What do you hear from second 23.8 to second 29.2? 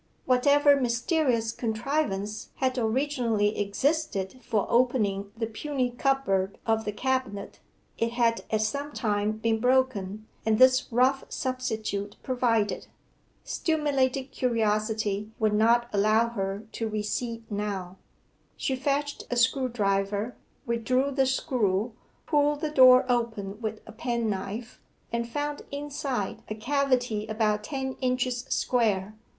a penknife, and found inside a cavity about ten inches square.